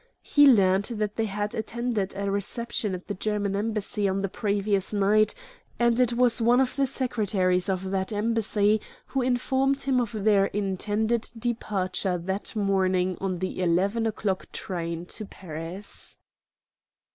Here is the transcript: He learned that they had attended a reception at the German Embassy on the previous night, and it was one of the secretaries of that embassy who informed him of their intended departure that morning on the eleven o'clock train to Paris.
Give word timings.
He 0.23 0.47
learned 0.47 0.85
that 0.95 1.15
they 1.15 1.27
had 1.27 1.53
attended 1.53 2.15
a 2.17 2.31
reception 2.31 2.95
at 2.95 3.05
the 3.07 3.13
German 3.13 3.55
Embassy 3.55 4.07
on 4.09 4.23
the 4.23 4.29
previous 4.29 4.91
night, 4.91 5.35
and 5.77 5.99
it 5.99 6.13
was 6.13 6.41
one 6.41 6.59
of 6.59 6.75
the 6.75 6.87
secretaries 6.87 7.69
of 7.69 7.91
that 7.91 8.11
embassy 8.11 8.81
who 9.05 9.21
informed 9.21 9.81
him 9.81 10.01
of 10.01 10.11
their 10.23 10.45
intended 10.47 11.29
departure 11.37 12.17
that 12.17 12.55
morning 12.55 13.15
on 13.21 13.37
the 13.37 13.61
eleven 13.61 14.07
o'clock 14.07 14.51
train 14.51 15.05
to 15.05 15.23
Paris. 15.23 16.17